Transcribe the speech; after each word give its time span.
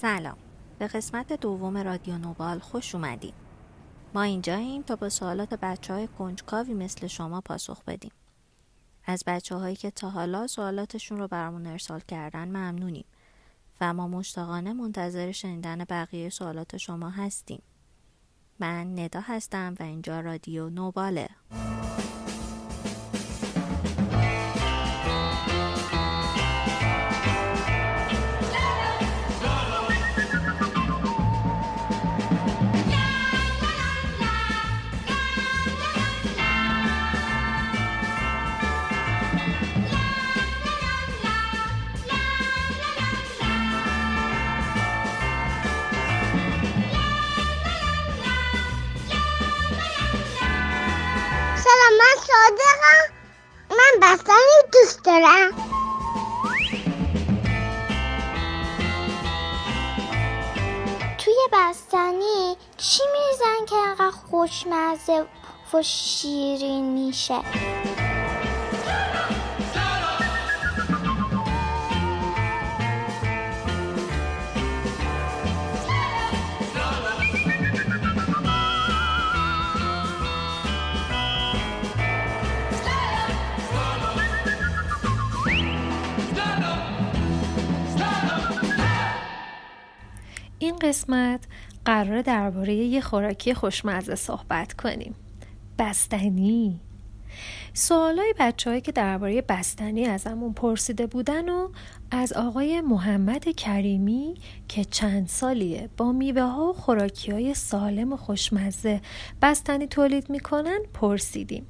سلام. 0.00 0.36
به 0.78 0.86
قسمت 0.86 1.32
دوم 1.32 1.76
رادیو 1.76 2.18
نوبال 2.18 2.58
خوش 2.58 2.94
اومدین. 2.94 3.32
ما 4.14 4.22
اینجاییم 4.22 4.82
تا 4.82 4.96
به 4.96 5.08
سوالات 5.08 5.54
بچه 5.54 5.94
های 5.94 6.08
کنجکاوی 6.08 6.74
مثل 6.74 7.06
شما 7.06 7.40
پاسخ 7.40 7.84
بدیم. 7.84 8.10
از 9.04 9.22
بچه 9.26 9.54
هایی 9.56 9.76
که 9.76 9.90
تا 9.90 10.10
حالا 10.10 10.46
سوالاتشون 10.46 11.18
رو 11.18 11.28
برامون 11.28 11.66
ارسال 11.66 12.00
کردن 12.00 12.48
ممنونیم 12.48 13.04
و 13.80 13.94
ما 13.94 14.08
مشتاقانه 14.08 14.72
منتظر 14.72 15.32
شنیدن 15.32 15.84
بقیه 15.84 16.28
سوالات 16.28 16.76
شما 16.76 17.10
هستیم. 17.10 17.62
من 18.58 18.98
ندا 18.98 19.20
هستم 19.20 19.74
و 19.80 19.82
اینجا 19.82 20.20
رادیو 20.20 20.70
نوباله. 20.70 21.28
توی 61.18 61.34
بستنی 61.52 62.56
چی 62.76 63.02
میریزن 63.12 63.66
که 63.68 63.74
انقدر 63.76 64.10
خوشمزه 64.30 65.26
و 65.74 65.82
شیرین 65.82 66.84
میشه؟ 66.84 67.40
قسمت 90.78 91.40
قرار 91.84 92.22
درباره 92.22 92.74
یه 92.74 93.00
خوراکی 93.00 93.54
خوشمزه 93.54 94.14
صحبت 94.14 94.72
کنیم. 94.72 95.14
بستنی. 95.78 96.80
سوالای 97.74 98.34
بچه 98.38 98.80
که 98.80 98.92
درباره 98.92 99.42
بستنی 99.42 100.04
ازمون 100.04 100.52
پرسیده 100.52 101.06
بودن 101.06 101.48
و 101.48 101.68
از 102.10 102.32
آقای 102.32 102.80
محمد 102.80 103.48
کریمی 103.48 104.34
که 104.68 104.84
چند 104.84 105.28
سالیه 105.28 105.88
با 105.96 106.12
میوه 106.12 106.42
ها 106.42 106.70
و 106.70 106.72
خوراکی 106.72 107.32
های 107.32 107.54
سالم 107.54 108.12
و 108.12 108.16
خوشمزه 108.16 109.00
بستنی 109.42 109.86
تولید 109.86 110.30
می‌کنن 110.30 110.78
پرسیدیم. 110.94 111.66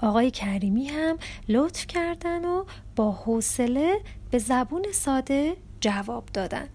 آقای 0.00 0.30
کریمی 0.30 0.86
هم 0.86 1.18
لطف 1.48 1.86
کردن 1.86 2.44
و 2.44 2.64
با 2.96 3.12
حوصله 3.12 4.00
به 4.30 4.38
زبون 4.38 4.84
ساده 4.92 5.56
جواب 5.80 6.24
دادن. 6.32 6.68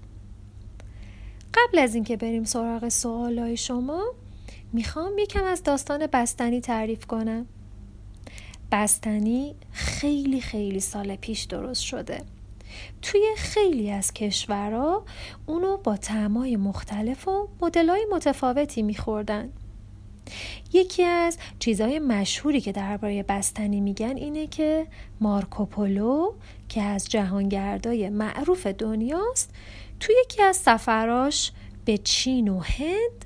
قبل 1.58 1.80
از 1.80 1.96
اینکه 1.96 2.18
بریم 2.18 2.44
سراغ 2.44 2.90
سوالای 2.90 3.58
شما 3.58 4.04
می‌خوام 4.74 5.18
یکم 5.18 5.44
از 5.44 5.64
داستان 5.64 6.08
بستنی 6.08 6.62
تعریف 6.62 7.06
کنم. 7.06 7.46
بستنی 8.72 9.56
خیلی 9.72 10.42
خیلی 10.42 10.80
سال 10.80 11.16
پیش 11.16 11.44
درست 11.44 11.82
شده. 11.82 12.22
توی 13.02 13.22
خیلی 13.38 13.92
از 13.92 14.14
کشورها 14.14 15.04
اونو 15.46 15.78
با 15.78 15.98
تعمای 15.98 16.56
مختلف 16.58 17.28
و 17.28 17.48
مدلای 17.62 18.08
متفاوتی 18.12 18.82
میخوردن. 18.82 19.50
یکی 20.74 21.04
از 21.04 21.38
چیزهای 21.60 22.00
مشهوری 22.00 22.62
که 22.62 22.72
درباره 22.72 23.24
بستنی 23.24 23.82
میگن 23.82 24.16
اینه 24.16 24.48
که 24.48 24.88
مارکوپولو 25.22 26.34
که 26.70 26.82
از 26.82 27.10
جهانگردای 27.10 28.10
معروف 28.10 28.68
دنیاست 28.68 29.54
توی 30.00 30.16
یکی 30.26 30.44
از 30.44 30.58
سفراش 30.58 31.52
به 31.86 31.98
چین 31.98 32.48
و 32.48 32.60
هند 32.60 33.26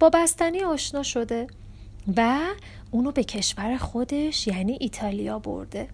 با 0.00 0.10
بستنی 0.10 0.60
آشنا 0.60 1.02
شده 1.02 1.46
و 2.16 2.38
اونو 2.90 3.12
به 3.12 3.24
کشور 3.24 3.76
خودش 3.76 4.46
یعنی 4.46 4.78
ایتالیا 4.80 5.38
برده. 5.38 5.88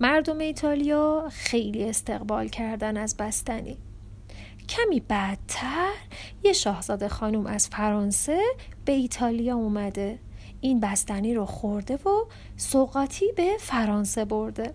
مردم 0.00 0.38
ایتالیا 0.38 1.28
خیلی 1.32 1.84
استقبال 1.84 2.48
کردن 2.48 2.96
از 2.96 3.16
بستنی. 3.16 3.76
کمی 4.70 5.00
بعدتر 5.00 5.92
یه 6.44 6.52
شاهزاده 6.52 7.08
خانم 7.08 7.46
از 7.46 7.68
فرانسه 7.68 8.42
به 8.84 8.92
ایتالیا 8.92 9.54
اومده. 9.54 10.18
این 10.60 10.80
بستنی 10.80 11.34
رو 11.34 11.46
خورده 11.46 11.94
و 11.96 12.24
سوقاتی 12.56 13.32
به 13.36 13.56
فرانسه 13.60 14.24
برده. 14.24 14.74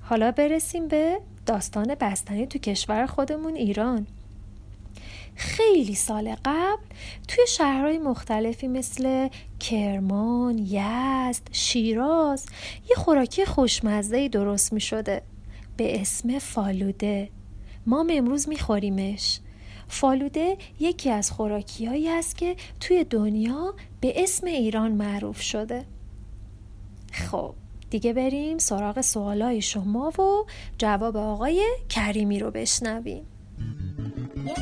حالا 0.00 0.30
برسیم 0.30 0.88
به 0.88 1.20
داستان 1.46 1.94
بستنی 1.94 2.46
تو 2.46 2.58
کشور 2.58 3.06
خودمون 3.06 3.54
ایران. 3.54 4.06
خیلی 5.34 5.94
سال 5.94 6.36
قبل 6.44 6.82
توی 7.28 7.46
شهرهای 7.48 7.98
مختلفی 7.98 8.68
مثل 8.68 9.28
کرمان، 9.60 10.58
یزد، 10.58 11.48
شیراز 11.52 12.46
یه 12.90 12.96
خوراکی 12.96 13.44
خوشمزه 13.44 14.28
درست 14.28 14.72
می 14.72 14.80
شده 14.80 15.22
به 15.76 16.00
اسم 16.00 16.38
فالوده. 16.38 17.28
ما 17.86 18.06
امروز 18.10 18.48
می 18.48 18.58
خوریمش 18.58 19.40
فالوده 19.88 20.56
یکی 20.80 21.10
از 21.10 21.30
خوراکی 21.30 21.86
هایی 21.86 22.08
است 22.08 22.38
که 22.38 22.56
توی 22.80 23.04
دنیا 23.04 23.74
به 24.00 24.22
اسم 24.22 24.46
ایران 24.46 24.92
معروف 24.92 25.40
شده. 25.40 25.84
خب 27.12 27.54
دیگه 27.90 28.12
بریم 28.12 28.58
سراغ 28.58 29.00
سوالای 29.00 29.62
شما 29.62 30.08
و 30.08 30.44
جواب 30.78 31.16
آقای 31.16 31.62
کریمی 31.88 32.38
رو 32.38 32.50
بشنویم. 32.50 33.26
یه 34.46 34.54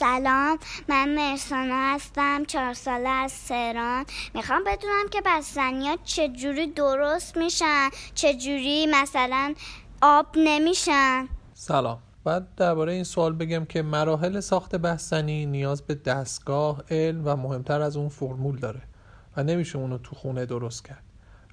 سلام 0.00 0.58
من 0.88 1.14
مرسانا 1.14 1.94
هستم 1.94 2.44
چهار 2.44 2.74
ساله 2.74 3.08
از 3.08 3.32
سران 3.32 4.04
می‌خوام 4.34 4.64
بدونم 4.66 5.08
که 5.10 5.22
بستنی 5.26 5.84
چجوری 6.04 6.66
درست 6.66 7.36
میشن 7.36 7.88
چجوری 8.14 8.86
مثلا 8.86 9.54
آب 10.02 10.26
نمیشن. 10.36 11.28
سلام. 11.54 11.98
بعد 12.24 12.54
درباره 12.56 12.92
این 12.92 13.04
سوال 13.04 13.32
بگم 13.32 13.64
که 13.64 13.82
مراحل 13.82 14.40
ساخت 14.40 14.76
بستنی 14.76 15.46
نیاز 15.46 15.82
به 15.82 15.94
دستگاه 15.94 16.82
علم 16.90 17.22
و 17.24 17.36
مهمتر 17.36 17.80
از 17.80 17.96
اون 17.96 18.08
فرمول 18.08 18.58
داره 18.58 18.82
و 19.36 19.42
نمیشه 19.42 19.78
اونو 19.78 19.98
تو 19.98 20.16
خونه 20.16 20.46
درست 20.46 20.84
کرد. 20.84 21.04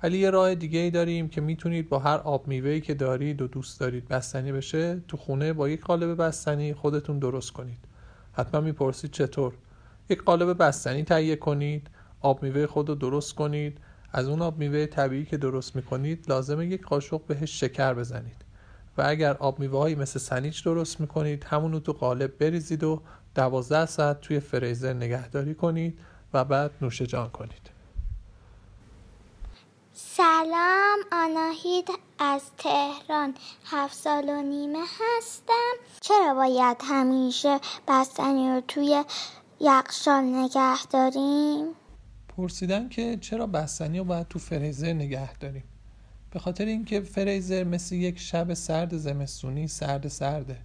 ولی 0.03 0.17
یه 0.17 0.29
راه 0.29 0.55
دیگه 0.55 0.79
ای 0.79 0.91
داریم 0.91 1.29
که 1.29 1.41
می‌تونید 1.41 1.89
با 1.89 1.99
هر 1.99 2.17
آب 2.17 2.47
میوهی 2.47 2.81
که 2.81 2.93
دارید 2.93 3.41
و 3.41 3.47
دوست 3.47 3.79
دارید 3.79 4.07
بستنی 4.07 4.51
بشه 4.51 5.01
تو 5.07 5.17
خونه 5.17 5.53
با 5.53 5.69
یک 5.69 5.81
قالب 5.81 6.21
بستنی 6.23 6.73
خودتون 6.73 7.19
درست 7.19 7.51
کنید. 7.51 7.77
حتما 8.37 8.61
می‌پرسید 8.61 9.11
چطور. 9.11 9.53
یک 10.09 10.23
قالب 10.23 10.63
بستنی 10.63 11.03
تهیه 11.03 11.35
کنید 11.35 11.87
آب 12.21 12.43
میوه 12.43 12.67
خود 12.67 12.89
رو 12.89 12.95
درست 12.95 13.35
کنید. 13.35 13.77
از 14.11 14.27
اون 14.27 14.41
آب 14.41 14.57
میوه 14.57 14.85
طبیعی 14.85 15.25
که 15.25 15.37
درست 15.37 15.75
می‌کنید 15.75 16.25
لازمه 16.29 16.65
یک 16.65 16.85
قاشق 16.85 17.21
بهش 17.27 17.59
شکر 17.59 17.93
بزنید. 17.93 18.45
و 18.97 19.03
اگر 19.05 19.33
آب 19.33 19.59
میوه 19.59 19.95
مثل 19.95 20.19
سنیچ 20.19 20.63
درست 20.63 20.99
می‌کنید 20.99 21.43
همون 21.43 21.71
رو 21.71 21.79
تو 21.79 21.93
قالب 21.93 22.37
بریزید 22.37 22.83
و 22.83 23.01
دوازده 23.35 23.85
ساعت 23.85 24.21
توی 24.21 24.39
فریزر 24.39 24.93
نگهداری 24.93 25.53
کنید 25.53 25.99
و 26.33 26.45
بعد 26.45 26.71
نوش 26.81 27.01
جان 27.01 27.29
کنید. 27.29 27.69
سلام 29.93 30.99
آناهید 31.11 31.89
از 32.19 32.41
تهران 32.57 33.33
هفت 33.65 33.95
سال 33.95 34.29
و 34.29 34.41
نیمه 34.41 34.83
هستم. 34.99 35.73
چرا 36.01 36.33
باید 36.33 36.77
همیشه 36.83 37.59
بستنی 37.87 38.49
رو 38.49 38.61
توی 38.67 39.03
یخشال 39.59 40.23
نگه 40.23 40.85
داریم؟ 40.85 41.65
پرسیدن 42.37 42.89
که 42.89 43.17
چرا 43.21 43.47
بستنی 43.47 43.97
رو 43.97 44.03
باید 44.03 44.27
تو 44.27 44.39
فریزر 44.39 44.93
نگه 44.93 45.37
داریم. 45.37 45.63
به 46.31 46.39
خاطر 46.39 46.65
اینکه 46.65 47.01
فریزر 47.01 47.63
مثل 47.63 47.95
یک 47.95 48.19
شب 48.19 48.53
سرد 48.53 48.97
زمستونی 48.97 49.67
سرد 49.67 50.07
سرده 50.07 50.57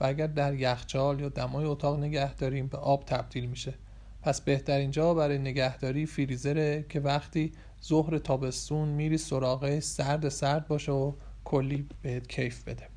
و 0.00 0.04
اگر 0.04 0.26
در 0.26 0.54
یخچال 0.54 1.20
یا 1.20 1.28
دمای 1.28 1.64
اتاق 1.64 1.98
نگه 1.98 2.34
داریم 2.34 2.66
به 2.66 2.78
آب 2.78 3.04
تبدیل 3.04 3.46
میشه. 3.46 3.74
پس 4.26 4.40
بهترین 4.40 4.90
جا 4.90 5.14
برای 5.14 5.38
نگهداری 5.38 6.06
فریزره 6.06 6.86
که 6.88 7.00
وقتی 7.00 7.52
ظهر 7.84 8.18
تابستون 8.18 8.88
میری 8.88 9.18
سراغه 9.18 9.80
سرد 9.80 10.28
سرد 10.28 10.68
باشه 10.68 10.92
و 10.92 11.12
کلی 11.44 11.88
بهت 12.02 12.28
کیف 12.28 12.64
بده. 12.64 12.88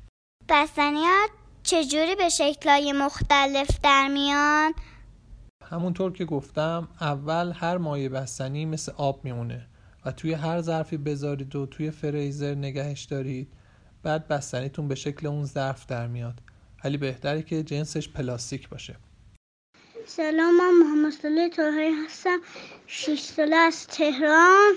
بستنیات 0.48 1.30
چجوری 1.62 2.14
به 2.14 2.28
شکلهای 2.28 2.92
مختلف 2.92 3.80
در 3.82 4.08
میان؟ 4.08 4.72
همونطور 5.64 6.12
که 6.12 6.24
گفتم 6.24 6.88
اول 7.00 7.52
هر 7.56 7.78
مایه 7.78 8.08
بستنی 8.08 8.66
مثل 8.66 8.92
آب 8.96 9.24
میمونه 9.24 9.66
و 10.04 10.12
توی 10.12 10.32
هر 10.32 10.60
ظرفی 10.60 10.96
بذارید 10.96 11.56
و 11.56 11.66
توی 11.66 11.90
فریزر 11.90 12.54
نگهش 12.54 13.04
دارید 13.04 13.52
بعد 14.02 14.28
بستنیتون 14.28 14.88
به 14.88 14.94
شکل 14.94 15.26
اون 15.26 15.44
ظرف 15.44 15.86
در 15.86 16.06
میاد. 16.06 16.40
ولی 16.84 16.96
بهتره 16.96 17.42
که 17.42 17.62
جنسش 17.62 18.08
پلاستیک 18.08 18.68
باشه. 18.68 18.96
سلام 20.16 20.56
من 20.56 20.72
محمد 20.82 21.12
صالح 21.12 21.48
طاهری 21.48 21.92
هستم 22.06 22.38
6 22.86 23.20
ساله 23.20 23.56
از 23.56 23.86
تهران. 23.86 24.74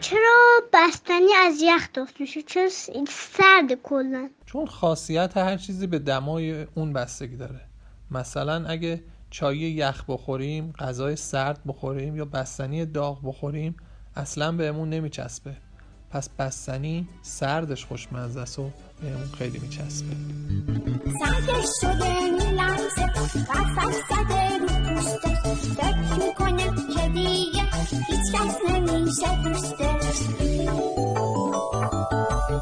چرا 0.00 0.62
بستنی 0.72 1.34
از 1.46 1.62
یخ 1.62 1.88
درست 1.94 2.20
میشه؟ 2.20 2.42
چرا 2.42 2.68
سرد 3.08 3.72
کلا 3.82 4.30
چون 4.46 4.66
خاصیت 4.66 5.36
هر 5.36 5.56
چیزی 5.56 5.86
به 5.86 5.98
دمای 5.98 6.66
اون 6.74 6.92
بستگی 6.92 7.36
داره. 7.36 7.60
مثلا 8.10 8.68
اگه 8.68 9.04
چای 9.30 9.58
یخ 9.58 10.04
بخوریم 10.08 10.72
غذای 10.78 11.16
سرد 11.16 11.60
بخوریم 11.66 12.16
یا 12.16 12.24
بستنی 12.24 12.86
داغ 12.86 13.28
بخوریم 13.28 13.76
اصلا 14.16 14.52
بهمون 14.52 14.90
نمیچسبه. 14.90 15.56
پس 16.10 16.28
بستنی 16.28 17.08
سردش 17.22 17.84
خوشمزه 17.84 18.40
است 18.40 18.58
و 18.58 18.70
بهمون 19.02 19.28
خیلی 19.38 19.58
میچسبه. 19.58 20.16
سردش 21.10 21.68
شده 21.80 22.30
میلرزه 22.30 23.06
قفل 23.48 23.92
زده 24.08 24.58
رو 24.58 24.66
پوستش 24.66 25.38
فکر 25.76 26.26
می‌کنه 26.26 26.64
که 26.94 27.08
دیگه 27.08 27.62
هیچ 28.08 28.32
کس 28.34 28.56
نمیشه 28.70 29.42
دوستش 29.44 30.18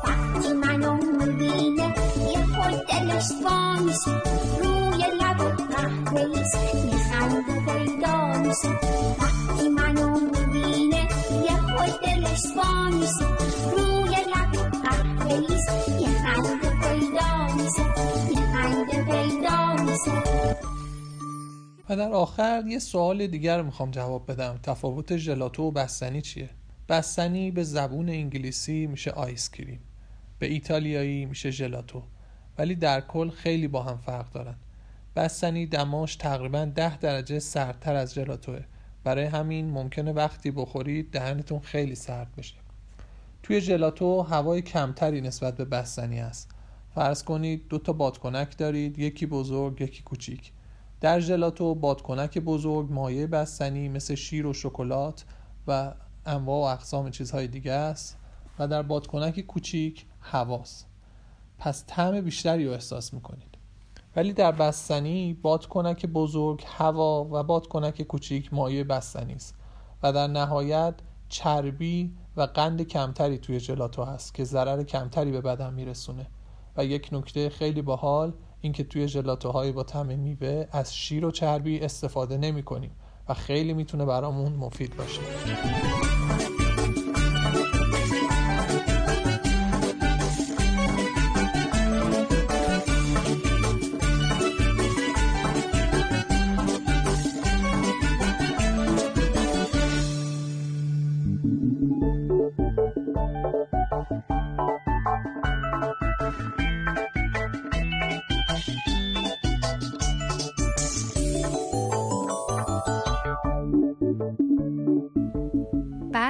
وقتی 0.04 0.52
منو 0.52 0.94
می‌بینه 0.94 1.94
یه 2.32 2.44
خود 2.46 2.86
دلش 2.86 3.28
وا 3.44 3.76
میشه 3.80 4.22
روی 4.62 5.04
لب 5.20 5.40
و 5.40 5.48
قهوهیش 5.72 6.52
میخنده 6.84 7.54
پیدا 7.66 8.26
میشه 8.26 8.68
وقتی 9.20 9.68
منو 9.68 10.20
می‌بینه 10.20 11.08
یه 11.44 11.56
خود 11.56 12.00
دلش 12.00 12.42
وا 12.56 12.88
میشه 12.90 13.35
و 21.88 21.96
در 21.96 22.12
آخر 22.12 22.64
یه 22.66 22.78
سوال 22.78 23.26
دیگر 23.26 23.62
می‌خوام 23.62 23.90
جواب 23.90 24.30
بدم. 24.30 24.58
تفاوت 24.62 25.16
ژلاتو 25.16 25.62
و 25.62 25.70
بستنی 25.70 26.22
چیه؟ 26.22 26.50
بستنی 26.88 27.50
به 27.50 27.62
زبون 27.62 28.08
انگلیسی 28.08 28.86
میشه 28.86 29.10
آیس 29.10 29.50
کریم. 29.50 29.80
به 30.38 30.46
ایتالیایی 30.46 31.24
میشه 31.24 31.50
ژلاتو 31.50 32.02
ولی 32.58 32.74
در 32.74 33.00
کل 33.00 33.30
خیلی 33.30 33.68
با 33.68 33.82
هم 33.82 33.98
فرق 33.98 34.32
دارن. 34.32 34.54
بستنی 35.16 35.66
دماش 35.66 36.16
تقریبا 36.16 36.64
ده 36.64 36.98
درجه 36.98 37.38
سردتر 37.38 37.94
از 37.94 38.14
ژلاتوه 38.14 38.60
برای 39.04 39.24
همین 39.24 39.70
ممکنه 39.70 40.12
وقتی 40.12 40.50
بخورید 40.50 41.10
دهنتون 41.10 41.60
خیلی 41.60 41.94
سرد 41.94 42.36
بشه. 42.36 42.56
توی 43.42 43.60
ژلاتو 43.60 44.22
هوای 44.22 44.62
کمتری 44.62 45.20
نسبت 45.20 45.56
به 45.56 45.64
بستنی 45.64 46.20
است 46.20 46.50
فرض 46.94 47.22
کنید 47.22 47.68
دو 47.68 47.78
تا 47.78 47.92
بادکنک 47.92 48.58
دارید 48.58 48.98
یکی 48.98 49.26
بزرگ 49.26 49.80
یکی 49.80 50.02
کوچیک. 50.02 50.52
در 51.00 51.20
ژلاتو 51.20 51.74
بادکنک 51.74 52.38
بزرگ 52.38 52.92
مایع 52.92 53.26
بستنی 53.26 53.88
مثل 53.88 54.14
شیر 54.14 54.46
و 54.46 54.52
شکلات 54.52 55.24
و 55.66 55.94
انواع 56.26 56.70
و 56.70 56.74
اقسام 56.74 57.10
چیزهای 57.10 57.46
دیگه 57.48 57.72
است 57.72 58.18
و 58.58 58.68
در 58.68 58.82
بادکنک 58.82 59.40
کوچیک 59.40 60.06
هواست 60.20 60.86
پس 61.58 61.84
طعم 61.86 62.20
بیشتری 62.20 62.66
رو 62.66 62.72
احساس 62.72 63.14
می‌کنید. 63.14 63.56
ولی 64.16 64.32
در 64.32 64.52
بستنی 64.52 65.34
بادکنک 65.34 66.06
بزرگ 66.06 66.64
هوا 66.66 67.28
و 67.32 67.42
بادکنک 67.42 68.02
کوچیک 68.02 68.54
مایع 68.54 68.82
بستنی 68.82 69.34
است 69.34 69.54
و 70.02 70.12
در 70.12 70.26
نهایت 70.26 70.94
چربی 71.28 72.16
و 72.36 72.42
قند 72.42 72.82
کمتری 72.82 73.38
توی 73.38 73.60
ژلاتو 73.60 74.04
هست 74.04 74.34
که 74.34 74.44
ضرر 74.44 74.82
کمتری 74.82 75.32
به 75.32 75.40
بدن 75.40 75.74
میرسونه 75.74 76.26
و 76.76 76.84
یک 76.84 77.08
نکته 77.12 77.50
خیلی 77.50 77.82
باحال 77.82 78.32
اینکه 78.66 78.84
توی 78.84 79.08
ژلاتوهای 79.08 79.72
با 79.72 79.82
طعم 79.82 80.06
میوه 80.06 80.66
از 80.72 80.96
شیر 80.96 81.24
و 81.24 81.30
چربی 81.30 81.80
استفاده 81.80 82.36
نمی 82.36 82.62
کنیم 82.62 82.90
و 83.28 83.34
خیلی 83.34 83.74
می‌تونه 83.74 84.04
برامون 84.04 84.52
مفید 84.52 84.96
باشه. 84.96 85.20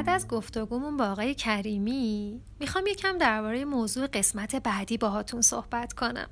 بعد 0.06 0.14
از 0.14 0.28
گفتگومون 0.28 0.96
با 0.96 1.06
آقای 1.06 1.34
کریمی 1.34 2.40
می‌خوام 2.60 2.86
یکم 2.86 3.18
درباره 3.18 3.64
موضوع 3.64 4.06
قسمت 4.06 4.56
بعدی 4.56 4.98
باهاتون 4.98 5.40
صحبت 5.40 5.92
کنم 5.92 6.28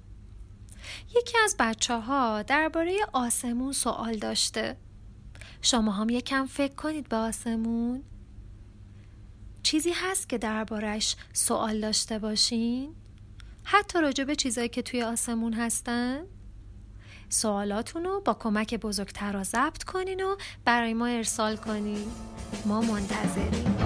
یکی 1.16 1.38
از 1.44 1.56
بچه 1.58 1.94
ها 1.98 2.42
درباره 2.42 2.98
آسمون 3.12 3.72
سوال 3.72 4.16
داشته 4.16 4.76
شما 5.62 5.92
هم 5.92 6.08
یکم 6.08 6.46
فکر 6.46 6.74
کنید 6.74 7.08
به 7.08 7.16
آسمون 7.16 8.02
چیزی 9.62 9.92
هست 9.94 10.28
که 10.28 10.38
دربارش 10.38 11.16
سوال 11.32 11.80
داشته 11.80 12.18
باشین؟ 12.18 12.94
حتی 13.64 14.00
راجع 14.00 14.24
به 14.24 14.36
چیزایی 14.36 14.68
که 14.68 14.82
توی 14.82 15.02
آسمون 15.02 15.52
هستن؟ 15.52 16.24
سوالاتون 17.34 18.04
رو 18.04 18.20
با 18.24 18.34
کمک 18.34 18.74
بزرگتر 18.74 19.42
ضبط 19.42 19.84
کنین 19.84 20.24
و 20.24 20.36
برای 20.64 20.94
ما 20.94 21.06
ارسال 21.06 21.56
کنین 21.56 22.04
ما 22.66 22.80
منتظریم 22.80 23.76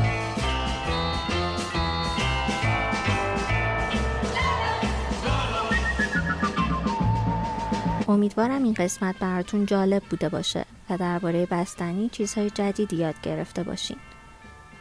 امیدوارم 8.08 8.62
این 8.62 8.74
قسمت 8.74 9.18
براتون 9.18 9.66
جالب 9.66 10.02
بوده 10.02 10.28
باشه 10.28 10.64
و 10.90 10.96
درباره 10.96 11.46
بستنی 11.46 12.08
چیزهای 12.08 12.50
جدیدی 12.50 12.96
یاد 12.96 13.20
گرفته 13.22 13.62
باشین. 13.62 13.96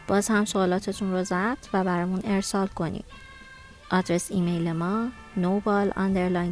باز 0.07 0.27
هم 0.27 0.45
سوالاتتون 0.45 1.11
رو 1.11 1.23
ضبط 1.23 1.67
و 1.73 1.83
برامون 1.83 2.21
ارسال 2.23 2.67
کنید. 2.67 3.05
آدرس 3.91 4.31
ایمیل 4.31 4.71
ما 4.71 5.07
nobal 5.37 5.91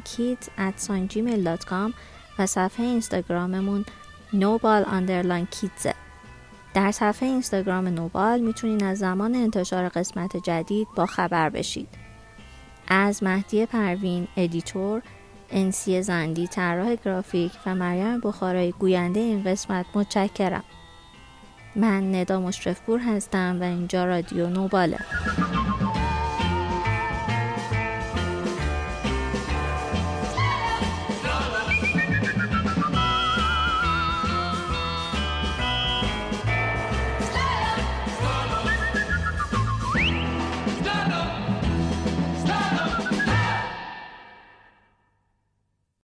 kids 0.05 0.45
at 0.57 0.87
gmail.com 0.87 1.93
و 2.39 2.45
صفحه 2.45 2.85
اینستاگراممون 2.85 3.85
nobal 4.33 4.85
kids. 5.55 5.93
در 6.73 6.91
صفحه 6.91 7.29
اینستاگرام 7.29 7.87
نوبال 7.87 8.39
می‌تونین 8.39 8.83
از 8.83 8.97
زمان 8.99 9.35
انتشار 9.35 9.89
قسمت 9.89 10.37
جدید 10.37 10.87
با 10.95 11.05
خبر 11.05 11.49
بشید. 11.49 11.87
از 12.87 13.23
مهدی 13.23 13.65
پروین 13.65 14.27
editor 14.37 15.01
انسی 15.51 16.01
زندی 16.01 16.47
طراح 16.47 16.95
گرافیک 16.95 17.51
و 17.65 17.75
مریم 17.75 18.19
بخارای 18.19 18.71
گوینده 18.71 19.19
این 19.19 19.43
قسمت 19.43 19.85
متشکرم. 19.93 20.63
من 21.75 22.15
ندا 22.15 22.39
مشرفپور 22.39 22.99
هستم 22.99 23.57
و 23.61 23.63
اینجا 23.63 24.05
رادیو 24.05 24.49
نوباله. 24.49 24.99